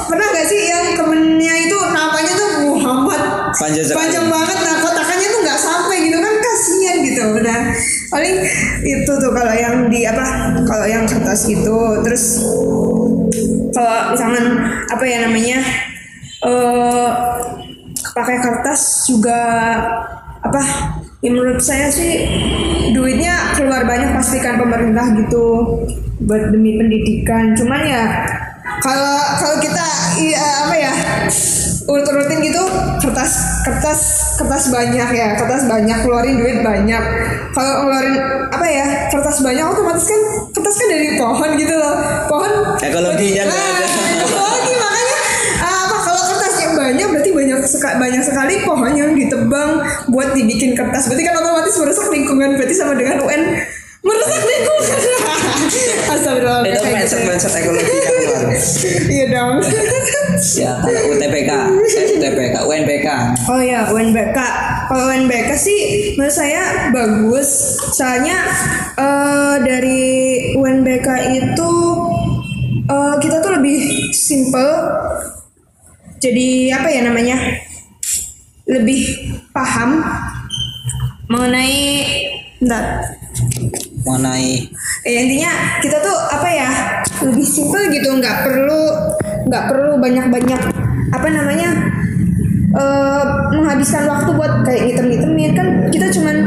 pernah 0.05 0.27
gak 0.29 0.45
sih 0.45 0.59
yang 0.63 0.85
temennya 0.93 1.53
itu 1.59 1.77
namanya 1.89 2.33
tuh 2.33 2.49
Muhammad 2.69 3.21
Panjang 3.55 3.87
panjang 3.89 4.27
banget 4.27 4.57
nah 4.61 4.75
kotakannya 4.79 5.27
tuh 5.27 5.39
nggak 5.41 5.59
sampai 5.59 5.97
gitu 6.03 6.17
kan 6.19 6.33
kasihan 6.37 6.97
gitu 7.01 7.23
nah 7.39 7.59
paling 8.11 8.35
itu 8.83 9.11
tuh 9.15 9.31
kalau 9.31 9.55
yang 9.55 9.75
di 9.87 10.03
apa 10.03 10.25
kalau 10.63 10.85
yang 10.85 11.03
kertas 11.03 11.47
gitu 11.47 11.77
terus 12.03 12.43
kalau 13.71 14.11
misalkan 14.11 14.45
apa 14.85 15.03
ya 15.03 15.17
namanya 15.25 15.59
eh 16.45 17.09
pakai 18.11 18.37
kertas 18.37 18.81
juga 19.09 19.39
apa 20.45 20.61
ya 21.25 21.29
menurut 21.33 21.57
saya 21.57 21.89
sih 21.89 22.29
duitnya 22.93 23.57
keluar 23.57 23.81
banyak 23.89 24.13
pastikan 24.13 24.61
pemerintah 24.61 25.09
gitu 25.17 25.45
buat 26.21 26.53
demi 26.53 26.77
pendidikan. 26.77 27.57
Cuman 27.57 27.81
ya 27.81 28.03
kalau 28.81 29.17
kalau 29.41 29.57
kita 29.57 29.85
iya 30.21 30.45
apa 30.69 30.75
ya 30.77 30.93
urut 31.85 32.05
urutin 32.05 32.41
gitu 32.41 32.61
kertas 33.01 33.61
kertas 33.61 34.01
kertas 34.41 34.63
banyak 34.73 35.09
ya 35.13 35.27
kertas 35.37 35.65
banyak 35.65 35.97
keluarin 36.05 36.37
duit 36.37 36.61
banyak. 36.61 37.03
Kalau 37.57 37.73
ngeluarin 37.85 38.15
apa 38.53 38.67
ya 38.69 38.87
kertas 39.09 39.41
banyak 39.41 39.65
otomatis 39.65 40.05
kan 40.05 40.21
kertas 40.53 40.75
kan 40.77 40.87
dari 40.93 41.07
pohon 41.17 41.49
gitu 41.57 41.73
loh. 41.73 41.95
Pohon 42.29 42.51
Ekologinya 42.81 43.43
nggak 43.49 43.65
ada. 43.81 44.34
Seka- 47.65 47.97
banyak 47.97 48.21
sekali 48.21 48.63
pohon 48.63 48.93
yang 48.93 49.11
ditebang 49.11 49.81
buat 50.07 50.31
dibikin 50.31 50.73
kertas. 50.73 51.05
Berarti 51.05 51.23
kan 51.23 51.35
otomatis 51.37 51.75
merusak 51.75 52.07
lingkungan 52.09 52.55
berarti 52.55 52.75
sama 52.75 52.93
dengan 52.93 53.21
UN 53.21 53.41
merusak 54.01 54.41
lingkungan. 54.41 55.01
Astagfirullah 56.15 56.61
itu 56.63 56.77
kayak 56.77 56.93
mindset 56.95 57.19
gitu. 57.19 57.27
mindset 57.27 57.53
ekologi 57.57 57.89
yang 57.91 58.15
luar 58.15 58.43
iya 59.15 59.25
dong. 59.27 59.55
Ya 60.35 60.75
kalau 60.83 61.15
UTPK 61.15 61.47
eh, 61.47 62.07
UTPK 62.19 62.55
UNPK 62.67 63.07
Oh 63.47 63.63
ya 63.63 63.87
UNBK 63.87 64.35
Kalau 64.91 65.07
UNBK 65.07 65.49
sih 65.55 65.79
menurut 66.19 66.35
saya 66.35 66.91
bagus. 66.91 67.79
Soalnya 67.95 68.43
eh, 68.93 69.55
dari 69.63 70.03
UNBK 70.53 71.07
itu 71.31 71.71
eh, 72.85 73.15
Kita 73.15 73.39
tuh 73.39 73.51
lebih 73.55 73.79
simple 74.11 74.69
Jadi 76.25 76.73
apa 76.73 76.87
ya 76.89 77.01
namanya 77.05 77.37
Lebih 78.65 79.29
paham 79.53 80.01
Mengenai 81.29 81.77
Bentar. 82.57 83.05
Mengenai 84.05 84.65
ya 85.05 85.19
intinya 85.21 85.51
kita 85.85 86.01
tuh 86.01 86.17
apa 86.33 86.49
ya 86.49 86.69
lebih 87.29 87.45
simpel 87.45 87.89
gitu 87.93 88.09
nggak 88.09 88.41
perlu 88.41 88.81
nggak 89.45 89.63
perlu 89.69 90.01
banyak 90.01 90.25
banyak 90.33 90.61
apa 91.13 91.27
namanya 91.29 91.69
eh 92.73 93.23
menghabiskan 93.53 94.09
waktu 94.09 94.29
buat 94.33 94.65
kayak 94.65 94.81
ngitem 94.89 95.05
ngitemin 95.13 95.51
kan 95.53 95.67
kita 95.93 96.09
cuman 96.09 96.37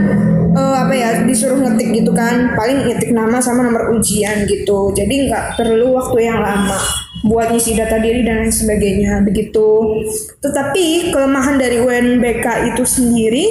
eh, 0.59 0.77
apa 0.87 0.95
ya 0.95 1.09
disuruh 1.23 1.59
ngetik 1.63 2.03
gitu 2.03 2.11
kan 2.11 2.53
paling 2.59 2.91
ngetik 2.91 3.15
nama 3.15 3.39
sama 3.39 3.63
nomor 3.63 3.95
ujian 3.95 4.43
gitu. 4.47 4.91
Jadi 4.93 5.31
nggak 5.31 5.55
perlu 5.59 5.95
waktu 5.95 6.19
yang 6.27 6.43
lama 6.43 6.79
buat 7.27 7.51
ngisi 7.51 7.75
data 7.75 7.99
diri 7.99 8.23
dan 8.23 8.47
lain 8.47 8.55
sebagainya 8.55 9.23
begitu. 9.27 9.99
Tetapi 10.39 11.11
kelemahan 11.11 11.59
dari 11.59 11.83
UNBK 11.83 12.75
itu 12.75 12.83
sendiri 12.87 13.47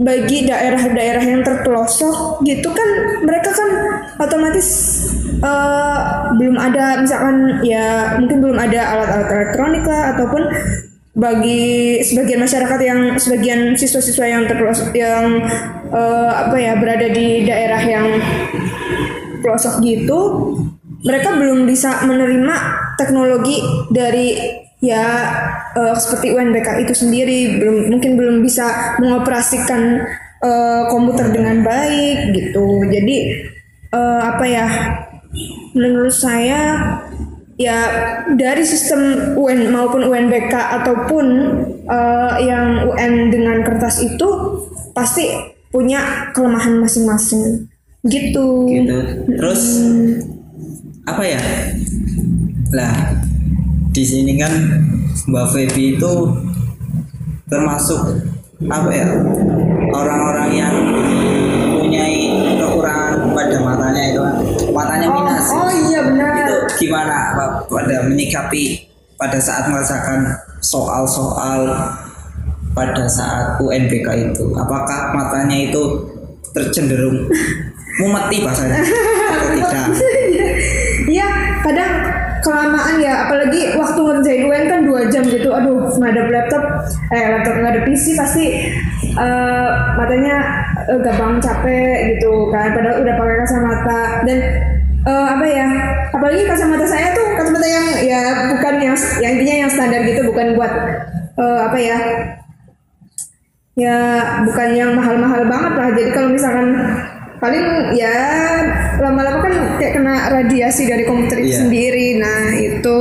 bagi 0.00 0.48
daerah-daerah 0.48 1.20
yang 1.20 1.44
terpelosok 1.44 2.40
gitu 2.48 2.72
kan 2.72 3.20
mereka 3.20 3.52
kan 3.52 3.70
otomatis 4.16 4.68
eh, 5.44 6.00
belum 6.40 6.56
ada 6.56 7.04
misalkan 7.04 7.60
ya 7.60 8.16
mungkin 8.16 8.40
belum 8.40 8.56
ada 8.56 8.80
alat-alat 8.96 9.28
elektronik 9.28 9.84
lah 9.84 10.16
ataupun 10.16 10.42
bagi 11.20 12.00
sebagian 12.00 12.40
masyarakat 12.40 12.80
yang 12.80 13.00
sebagian 13.20 13.76
siswa-siswa 13.76 14.24
yang 14.24 14.48
terpelosok 14.48 14.88
yang 14.96 15.44
eh, 15.92 16.32
apa 16.32 16.56
ya 16.56 16.80
berada 16.80 17.04
di 17.12 17.44
daerah 17.44 17.82
yang 17.84 18.08
pelosok 19.44 19.84
gitu 19.84 20.18
mereka 21.00 21.36
belum 21.36 21.64
bisa 21.64 22.04
menerima 22.04 22.54
teknologi 23.00 23.60
dari 23.88 24.36
ya 24.80 25.04
eh, 25.76 25.94
seperti 25.96 26.32
UNBK 26.32 26.84
itu 26.84 26.94
sendiri. 26.96 27.60
Belum 27.60 27.76
mungkin 27.92 28.16
belum 28.16 28.36
bisa 28.44 28.96
mengoperasikan 29.00 29.82
eh, 30.44 30.82
komputer 30.92 31.32
dengan 31.32 31.64
baik 31.64 32.36
gitu. 32.36 32.84
Jadi 32.88 33.16
eh, 33.92 34.20
apa 34.20 34.44
ya 34.44 34.66
menurut 35.76 36.12
saya 36.12 36.60
ya 37.60 37.78
dari 38.32 38.64
sistem 38.64 39.36
UN 39.36 39.68
maupun 39.68 40.04
UNBK 40.08 40.52
ataupun 40.52 41.26
eh, 41.84 42.34
yang 42.44 42.88
UN 42.88 43.28
dengan 43.28 43.60
kertas 43.64 44.00
itu 44.00 44.28
pasti 44.96 45.28
punya 45.70 46.32
kelemahan 46.34 46.82
masing-masing. 46.82 47.68
Gitu. 48.00 48.48
gitu. 48.64 48.96
Terus 49.28 49.62
apa 51.10 51.22
ya? 51.26 51.42
Lah 52.70 52.94
di 53.90 54.04
sini 54.06 54.38
kan 54.38 54.52
Mbak 55.26 55.46
Feby 55.50 55.98
itu 55.98 56.12
termasuk 57.50 57.98
apa 58.70 58.90
ya 58.94 59.08
orang-orang 59.90 60.48
yang 60.54 60.74
mempunyai 61.50 62.18
kekurangan 62.60 63.34
pada 63.34 63.56
matanya 63.58 64.02
itu 64.14 64.20
kan. 64.22 64.34
Matanya 64.70 65.06
Oh, 65.10 65.16
minus. 65.26 65.46
oh 65.50 65.70
iya 65.90 66.00
benar. 66.06 66.32
itu 66.46 66.56
gimana 66.86 67.34
pada 67.66 67.96
menyikapi 68.06 68.86
pada 69.18 69.36
saat 69.42 69.66
merasakan 69.66 70.30
soal-soal 70.62 71.66
pada 72.70 73.04
saat 73.10 73.58
UNBK 73.58 74.30
itu? 74.30 74.44
Apakah 74.54 75.10
matanya 75.10 75.58
itu 75.66 75.82
tercenderung 76.54 77.26
mumeti 78.00 78.46
bahasanya? 78.46 78.78
Atau 79.30 79.48
tidak 79.58 79.86
Iya, 81.08 81.26
kadang 81.64 81.92
kelamaan 82.40 82.96
ya 82.98 83.28
apalagi 83.28 83.76
waktu 83.76 84.00
ngerjain 84.00 84.42
UN 84.48 84.64
kan 84.66 84.80
dua 84.88 85.00
jam 85.12 85.22
gitu. 85.28 85.52
Aduh 85.52 85.92
ngadep 86.00 86.28
laptop. 86.32 86.64
Eh 87.12 87.24
laptop 87.36 87.56
ngadep 87.60 87.84
PC 87.86 88.16
pasti 88.16 88.44
eh, 89.14 89.70
matanya 89.96 90.36
eh, 90.88 90.98
gampang 91.04 91.38
capek 91.38 92.16
gitu 92.16 92.48
kan. 92.50 92.72
Padahal 92.74 93.04
udah 93.04 93.14
pakai 93.14 93.36
kacamata. 93.44 94.00
Dan 94.24 94.38
eh, 95.04 95.26
apa 95.36 95.46
ya 95.46 95.68
apalagi 96.10 96.42
kacamata 96.48 96.86
saya 96.88 97.12
tuh 97.16 97.26
kacamata 97.36 97.66
yang 97.68 97.86
ya 98.04 98.20
bukan 98.56 98.74
yang 98.80 98.96
yang 99.20 99.32
intinya 99.38 99.56
yang 99.66 99.70
standar 99.70 100.00
gitu 100.04 100.20
bukan 100.28 100.56
buat 100.56 100.72
eh, 101.38 101.60
apa 101.68 101.78
ya 101.78 101.98
ya 103.78 103.96
bukan 104.44 104.68
yang 104.76 104.90
mahal-mahal 104.96 105.44
banget 105.48 105.72
lah. 105.76 105.88
Jadi 105.92 106.10
kalau 106.12 106.28
misalkan 106.32 106.68
paling 107.40 107.96
ya 107.96 108.16
lama-lama 109.00 109.40
kan 109.40 109.54
kayak 109.80 109.92
kena 109.96 110.14
radiasi 110.28 110.84
dari 110.84 111.08
komputer 111.08 111.40
itu 111.40 111.56
Iya. 111.56 111.58
sendiri. 111.64 112.06
Nah 112.20 112.42
itu. 112.54 113.00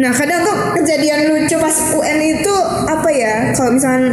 Nah 0.00 0.12
kadang 0.14 0.40
tuh 0.46 0.56
kejadian 0.80 1.28
lucu 1.28 1.56
pas 1.58 1.76
UN 1.92 2.18
itu 2.40 2.54
apa 2.88 3.08
ya? 3.10 3.34
Kalau 3.52 3.74
misalkan 3.74 4.04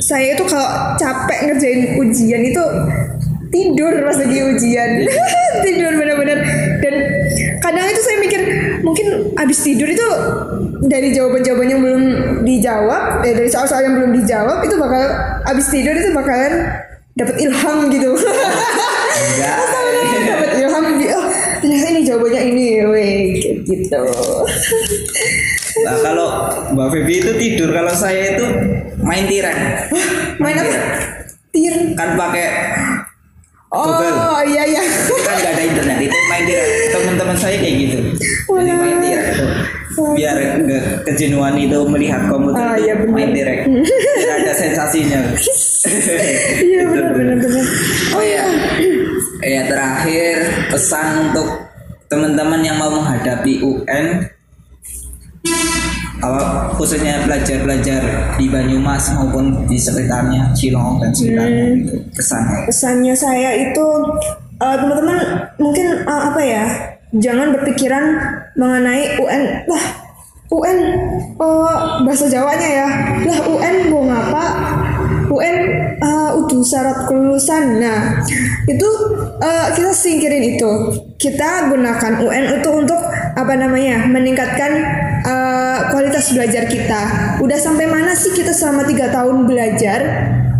saya 0.00 0.32
itu 0.32 0.44
kalau 0.46 0.94
capek 0.96 1.50
ngerjain 1.50 1.80
ujian 1.98 2.42
itu 2.44 2.64
tidur 3.50 3.92
pas 4.02 4.16
lagi 4.16 4.38
ujian. 4.40 4.90
Tidur 5.64 5.92
bener-bener. 5.94 6.38
Dan 6.82 6.94
kadang 7.62 7.86
itu 7.86 8.00
saya 8.02 8.16
mikir 8.18 8.40
mungkin 8.82 9.06
abis 9.38 9.62
tidur 9.62 9.86
itu 9.86 10.08
dari 10.84 11.14
jawaban-jawaban 11.14 11.68
yang 11.70 11.80
belum 11.80 12.02
dijawab 12.44 13.22
eh, 13.24 13.32
dari 13.32 13.48
soal-soal 13.48 13.86
yang 13.86 13.94
belum 13.96 14.12
dijawab 14.20 14.60
itu 14.66 14.74
bakal 14.76 15.02
abis 15.48 15.66
tidur 15.70 15.94
itu 15.94 16.10
bakalan 16.12 16.52
dapat 17.14 17.36
ilham 17.38 17.78
gitu 17.88 18.10
Enggak. 18.14 19.54
dapat 20.30 20.50
ilham 20.56 20.84
oh 21.14 21.26
ternyata 21.60 21.86
ini 21.88 22.00
jawabannya 22.02 22.40
ini 22.44 22.64
weh 22.84 23.12
gitu 23.62 24.00
Nah 25.74 25.96
kalau 26.00 26.28
Mbak 26.70 26.86
Feby 26.88 27.14
itu 27.18 27.32
tidur, 27.34 27.74
kalau 27.74 27.90
saya 27.90 28.38
itu 28.38 28.46
main 29.00 29.26
tiran. 29.26 29.58
main 30.38 30.54
apa 30.54 30.70
tir 31.50 31.74
Kan 31.92 32.14
pakai 32.14 32.46
oh 33.68 33.82
Google. 33.82 34.14
iya 34.46 34.62
iya 34.64 34.82
kan 35.18 35.34
nggak 35.34 35.50
ada 35.50 35.62
internet 35.66 35.98
itu 36.00 36.14
main 36.24 36.44
tiran. 36.46 36.66
Teman-teman 36.94 37.36
saya 37.36 37.56
kayak 37.58 37.74
gitu. 37.80 37.98
Jadi 38.46 38.70
main 38.72 38.96
tiran 39.02 39.24
itu 39.26 39.46
biar 40.14 40.36
kejenuhan 41.02 41.54
itu 41.56 41.78
melihat 41.84 42.22
komputer 42.28 42.58
Ah, 42.60 42.74
itu 42.74 42.86
iya 42.86 42.94
benar. 42.94 43.10
main 43.12 43.30
tiran. 43.30 43.56
Biar 43.82 44.30
ada 44.40 44.52
sensasinya. 44.54 45.20
iya 46.64 46.82
benar 46.88 47.12
benar 47.12 47.36
benar. 47.36 47.64
Oh 48.16 48.24
ya, 48.24 48.44
ya 49.44 49.62
terakhir 49.68 50.34
pesan 50.72 51.30
untuk 51.30 51.46
teman-teman 52.08 52.60
yang 52.62 52.80
mau 52.80 52.88
menghadapi 52.88 53.60
UN, 53.60 54.24
apa 56.20 56.72
khususnya 56.78 57.20
pelajar-pelajar 57.28 58.02
di 58.40 58.48
Banyumas 58.48 59.12
maupun 59.12 59.68
di 59.68 59.76
sekitarnya 59.76 60.56
Cilong 60.56 61.02
dan 61.02 61.10
sekitarnya 61.12 61.64
Hmm. 61.64 61.80
itu 61.84 61.94
pesannya. 62.16 62.58
pesannya 62.64 63.14
saya 63.14 63.50
itu 63.52 63.86
eh, 64.56 64.76
teman-teman 64.80 65.18
mungkin 65.60 65.86
eh, 66.00 66.22
apa 66.32 66.40
ya 66.40 66.64
jangan 67.14 67.52
berpikiran 67.52 68.04
mengenai 68.56 69.20
UN 69.20 69.42
lah 69.68 69.84
UN 70.48 70.78
eh, 71.36 71.76
bahasa 72.06 72.24
Jawanya 72.24 72.68
ya. 72.72 72.88
Lah 73.26 73.38
UN 73.44 73.76
mau 73.90 74.02
ngapa 74.06 74.44
UN 75.34 75.56
eh, 75.98 76.30
udah 76.38 76.62
syarat 76.62 77.10
kelulusan. 77.10 77.82
Nah 77.82 78.22
itu 78.70 78.88
eh, 79.42 79.66
kita 79.74 79.90
singkirin 79.90 80.56
itu. 80.56 80.70
Kita 81.18 81.70
gunakan 81.70 82.12
UN 82.22 82.44
untuk 82.60 82.72
untuk 82.86 83.00
apa 83.34 83.54
namanya 83.58 84.06
meningkatkan 84.06 84.72
eh, 85.26 85.78
kualitas 85.90 86.30
belajar 86.30 86.70
kita. 86.70 87.00
Udah 87.42 87.58
sampai 87.58 87.90
mana 87.90 88.14
sih 88.14 88.30
kita 88.30 88.54
selama 88.54 88.86
tiga 88.86 89.10
tahun 89.10 89.44
belajar? 89.44 90.00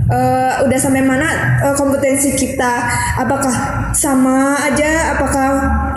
Eh, 0.04 0.54
udah 0.68 0.78
sampai 0.78 1.00
mana 1.00 1.56
eh, 1.64 1.74
kompetensi 1.80 2.36
kita? 2.36 2.72
Apakah 3.24 3.54
sama 3.96 4.52
aja? 4.60 5.16
Apakah 5.16 5.48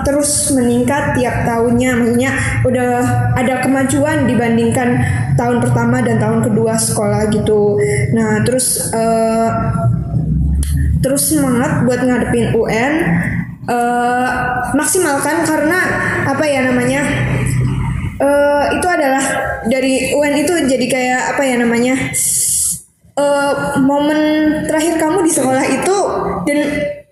terus 0.07 0.55
meningkat 0.55 1.19
tiap 1.19 1.43
tahunnya? 1.43 1.91
Maksudnya 1.99 2.31
udah 2.63 2.91
ada 3.35 3.59
kemajuan 3.59 4.23
dibandingkan 4.23 5.03
tahun 5.37 5.61
pertama 5.61 6.01
dan 6.01 6.17
tahun 6.17 6.43
kedua 6.43 6.75
sekolah 6.75 7.29
gitu. 7.31 7.77
Nah 8.17 8.41
terus 8.43 8.89
eh, 8.91 9.49
terus 10.99 11.29
semangat 11.29 11.85
buat 11.85 12.01
ngadepin 12.01 12.57
UN 12.57 12.93
eh, 13.69 14.29
maksimalkan 14.73 15.45
karena 15.45 15.79
apa 16.25 16.43
ya 16.43 16.65
namanya 16.65 17.01
eh, 18.17 18.63
itu 18.75 18.87
adalah 18.89 19.23
dari 19.69 20.11
UN 20.17 20.33
itu 20.41 20.53
jadi 20.65 20.85
kayak 20.89 21.21
apa 21.37 21.41
ya 21.45 21.55
namanya 21.61 21.95
eh, 23.15 23.53
momen 23.79 24.19
terakhir 24.65 24.97
kamu 24.97 25.23
di 25.23 25.31
sekolah 25.31 25.63
itu 25.63 25.97
dan 26.49 26.59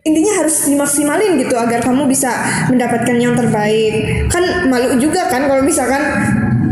intinya 0.06 0.46
harus 0.46 0.70
dimaksimalin 0.70 1.42
gitu 1.42 1.58
agar 1.58 1.82
kamu 1.82 2.06
bisa 2.06 2.30
mendapatkan 2.70 3.18
yang 3.18 3.34
terbaik. 3.34 4.30
Kan 4.30 4.70
malu 4.70 5.02
juga 5.02 5.26
kan 5.34 5.50
kalau 5.50 5.66
misalkan 5.66 6.02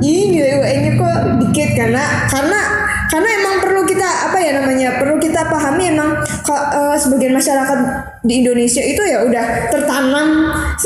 ini 0.04 0.44
UN-nya 0.44 0.92
kok 1.00 1.18
dikit 1.40 1.70
karena 1.80 2.04
karena 2.28 2.60
karena 3.08 3.30
emang 3.40 3.56
perlu 3.64 3.82
kita 3.88 4.10
apa 4.30 4.38
ya 4.42 4.52
namanya 4.60 5.00
perlu 5.00 5.16
kita 5.22 5.48
pahami 5.48 5.94
emang 5.96 6.18
ka- 6.44 6.70
eh, 6.76 6.98
sebagian 7.00 7.32
masyarakat 7.38 7.80
di 8.26 8.44
Indonesia 8.44 8.84
itu 8.84 9.02
ya 9.06 9.24
udah 9.24 9.46
tertanam 9.72 10.28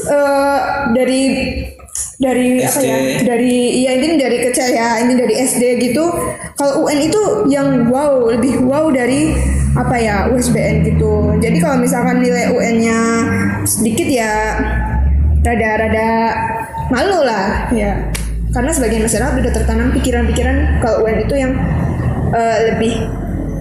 eh, 0.05 0.59
dari 0.93 1.23
dari 2.21 2.61
apa 2.61 2.77
SD. 2.77 2.85
ya 2.85 2.97
dari 3.25 3.57
ya 3.81 3.91
ini 3.97 4.17
dari 4.21 4.37
kecil 4.41 4.69
ya 4.69 5.01
ini 5.01 5.13
dari 5.17 5.33
SD 5.33 5.63
gitu. 5.81 6.05
Kalau 6.57 6.85
UN 6.85 6.99
itu 7.01 7.21
yang 7.49 7.89
wow 7.89 8.29
lebih 8.29 8.61
wow 8.65 8.89
dari 8.93 9.33
apa 9.73 9.95
ya 9.97 10.15
USBN 10.29 10.85
gitu. 10.85 11.37
Jadi 11.41 11.57
kalau 11.61 11.77
misalkan 11.81 12.21
nilai 12.21 12.53
UN-nya 12.53 12.97
sedikit 13.65 14.05
ya 14.09 14.57
rada-rada 15.41 16.09
malu 16.91 17.23
lah 17.23 17.71
ya 17.71 17.95
karena 18.51 18.71
sebagian 18.71 19.03
masyarakat 19.03 19.33
udah 19.43 19.53
tertanam 19.53 19.87
pikiran-pikiran 19.91 20.79
kalau 20.79 21.03
UN 21.03 21.19
itu 21.23 21.35
yang 21.35 21.53
eh, 22.31 22.57
lebih 22.73 22.93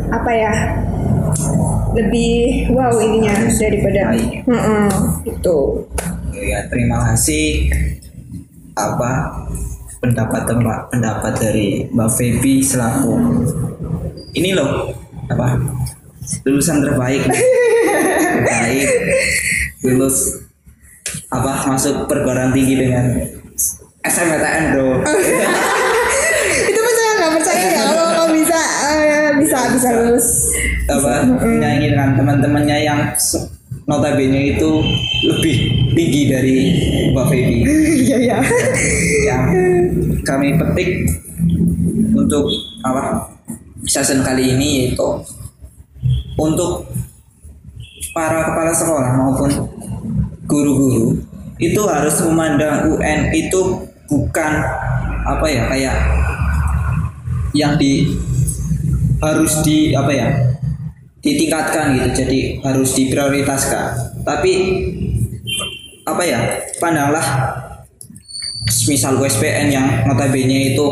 apa 0.07 0.31
ya 0.31 0.53
lebih 1.96 2.70
wow 2.77 2.92
ininya 3.01 3.35
daripada 3.57 4.12
Baik. 4.12 4.44
Heeh, 4.44 4.88
gitu. 5.25 5.59
Ya 6.37 6.61
terima 6.68 7.01
kasih. 7.11 7.72
Apa 8.77 9.33
pendapat 10.05 10.44
tempat 10.44 10.92
pendapat 10.92 11.33
dari 11.40 11.88
Mbak 11.88 12.11
Feby 12.12 12.61
selaku 12.61 13.16
ini 14.37 14.53
loh 14.53 14.92
apa 15.33 15.57
lulusan 16.44 16.85
terbaik. 16.85 17.25
Terbaik 18.37 18.88
lulus 19.81 20.44
apa 21.33 21.72
masuk 21.72 22.05
perguruan 22.05 22.53
tinggi 22.53 22.77
dengan 22.77 23.16
SMPTN 24.07 24.62
bro. 24.75 24.88
Itu 26.71 26.81
pun 26.81 26.92
saya 26.95 27.11
nggak 27.19 27.33
percaya 27.40 27.64
ya. 27.66 27.83
Kalau 27.90 28.07
kalau 28.14 28.29
bisa 28.35 28.61
eh, 28.90 29.31
bisa 29.42 29.59
bisa 29.75 29.88
lulus. 29.95 30.29
Apa? 30.87 31.27
Nyanyi 31.42 31.92
dengan 31.92 32.14
teman-temannya 32.14 32.77
yang 32.87 33.01
notabene 33.87 34.59
itu 34.59 34.71
lebih 35.27 35.57
tinggi 35.95 36.23
dari 36.31 36.57
Mbak 37.14 37.27
Feby. 37.31 37.59
Iya 38.07 38.16
iya. 38.23 38.38
Yang 39.27 39.45
kami 40.23 40.55
petik 40.55 40.90
untuk 42.14 42.47
apa? 42.87 43.27
Season 43.87 44.23
kali 44.27 44.55
ini 44.55 44.69
yaitu 44.90 45.07
untuk 46.38 46.87
para 48.14 48.51
kepala 48.51 48.73
sekolah 48.75 49.11
maupun 49.14 49.51
guru-guru 50.47 51.19
itu 51.57 51.81
harus 51.88 52.21
memandang 52.27 52.92
UN 52.97 53.33
itu 53.33 53.86
bukan 54.07 54.53
apa 55.27 55.47
ya 55.51 55.62
kayak 55.71 55.97
yang 57.57 57.75
di 57.81 58.14
harus 59.19 59.64
di 59.64 59.97
apa 59.97 60.12
ya 60.12 60.29
ditingkatkan 61.25 61.99
gitu 61.99 62.09
jadi 62.25 62.38
harus 62.62 62.95
diprioritaskan. 62.95 63.85
Tapi 64.23 64.53
apa 66.07 66.23
ya 66.23 66.38
pandanglah 66.79 67.27
misal 68.87 69.19
USBN 69.19 69.66
yang 69.75 69.87
notabene 70.07 70.75
itu 70.75 70.87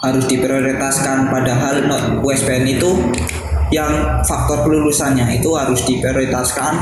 harus 0.00 0.24
diprioritaskan 0.28 1.28
padahal 1.28 1.84
USBN 2.24 2.64
itu 2.68 2.90
yang 3.70 4.20
faktor 4.26 4.66
kelulusannya 4.66 5.40
itu 5.40 5.52
harus 5.54 5.84
diprioritaskan 5.86 6.72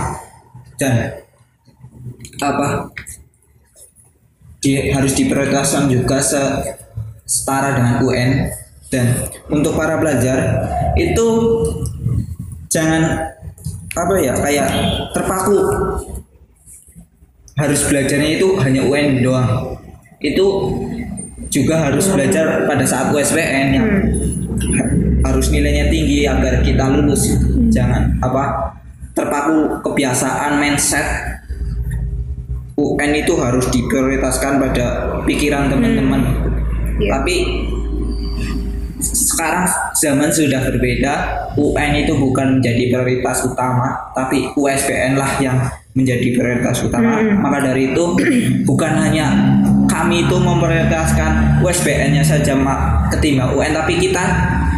dan 0.79 1.22
apa 2.38 2.90
di, 4.59 4.90
harus 4.90 5.14
diprioritaskan 5.14 5.87
juga 5.90 6.18
se, 6.18 6.40
setara 7.23 7.79
dengan 7.79 7.94
UN 8.03 8.31
dan 8.88 9.29
untuk 9.53 9.77
para 9.77 10.01
pelajar 10.01 10.64
itu 10.97 11.27
jangan 12.73 13.33
apa 13.92 14.14
ya 14.21 14.33
kayak 14.37 14.68
terpaku. 15.12 15.59
Harus 17.59 17.83
belajarnya 17.90 18.38
itu 18.38 18.55
hanya 18.62 18.87
UN 18.87 19.18
doang. 19.18 19.83
Itu 20.23 20.47
juga 21.51 21.90
harus 21.90 22.07
belajar 22.07 22.71
pada 22.71 22.87
saat 22.87 23.11
USBN 23.11 23.66
yang 23.75 23.88
harus 25.27 25.51
nilainya 25.51 25.90
tinggi 25.90 26.23
agar 26.25 26.62
kita 26.62 26.87
lulus. 26.87 27.35
Jangan 27.75 28.23
apa 28.23 28.73
terpaku 29.12 29.83
kebiasaan 29.83 30.62
mindset 30.62 31.38
UN 32.79 33.11
itu 33.19 33.35
harus 33.35 33.67
diprioritaskan 33.75 34.62
pada 34.62 34.87
pikiran 35.27 35.67
teman-teman. 35.67 36.23
Iya. 36.99 37.14
tapi 37.14 37.37
sekarang 38.99 39.62
zaman 39.95 40.27
sudah 40.27 40.59
berbeda 40.67 41.14
UN 41.55 42.03
itu 42.03 42.19
bukan 42.19 42.59
menjadi 42.59 42.91
prioritas 42.91 43.47
utama 43.47 44.11
tapi 44.11 44.51
USBN 44.59 45.14
lah 45.14 45.38
yang 45.38 45.59
menjadi 45.95 46.35
prioritas 46.35 46.83
utama. 46.83 47.23
Maka 47.23 47.71
dari 47.71 47.95
itu 47.95 48.03
bukan 48.69 48.93
hanya 48.99 49.27
kami 49.87 50.27
itu 50.27 50.37
memprioritaskan 50.38 51.62
USBN-nya 51.62 52.23
saja 52.23 52.55
mak 52.55 53.11
ketimbang 53.14 53.55
UN 53.55 53.75
tapi 53.75 53.99
kita 53.99 54.23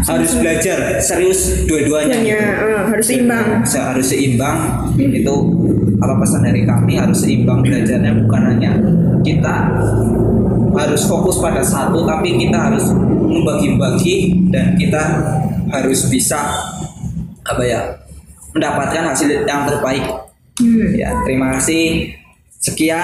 harus 0.07 0.33
belajar 0.37 0.79
serius 0.99 1.67
dua-duanya 1.67 2.17
gitu. 2.21 2.37
eh, 2.37 2.83
harus 2.87 3.07
seimbang. 3.07 3.47
Se- 3.63 3.81
harus 3.81 4.07
seimbang 4.07 4.59
itu 4.97 5.35
apa 5.99 6.15
pesan 6.17 6.45
dari 6.45 6.65
kami 6.65 6.97
harus 6.97 7.21
seimbang 7.21 7.61
belajarnya 7.61 8.13
bukan 8.25 8.43
hanya 8.49 8.73
kita 9.21 9.55
harus 10.73 11.03
fokus 11.05 11.37
pada 11.37 11.61
satu 11.61 12.07
tapi 12.07 12.39
kita 12.39 12.57
harus 12.57 12.89
membagi-bagi 13.27 14.49
dan 14.49 14.79
kita 14.79 15.03
harus 15.69 16.09
bisa 16.09 16.41
apa 17.43 17.63
ya 17.63 17.81
mendapatkan 18.53 19.13
hasil 19.13 19.45
yang 19.45 19.67
terbaik 19.67 20.07
Hmm. 20.57 20.93
ya 20.93 21.09
terima 21.25 21.57
kasih 21.57 22.13
sekian 22.55 23.01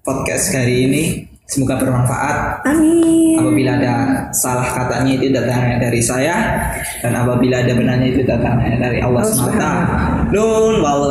podcast 0.00 0.48
hari 0.50 0.88
ini 0.88 1.02
semoga 1.50 1.82
bermanfaat 1.82 2.62
Amin. 2.62 3.34
apabila 3.42 3.74
ada 3.74 3.94
salah 4.30 4.70
katanya 4.70 5.12
itu 5.18 5.26
datangnya 5.34 5.76
dari 5.82 5.98
saya 5.98 6.36
dan 7.02 7.12
apabila 7.18 7.58
ada 7.58 7.74
benarnya 7.74 8.08
itu 8.14 8.22
datangnya 8.22 8.78
dari 8.78 9.02
Allah 9.02 9.22
SWT. 9.26 9.66
Nun 10.30 10.78
wal 10.78 11.02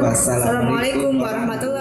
Wassalamualaikum 0.00 1.22
warahmatullahi 1.22 1.79